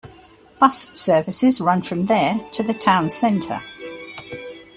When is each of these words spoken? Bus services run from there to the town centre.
Bus 0.59 0.89
services 0.99 1.61
run 1.61 1.83
from 1.83 2.07
there 2.07 2.39
to 2.53 2.63
the 2.63 2.73
town 2.73 3.11
centre. 3.11 3.61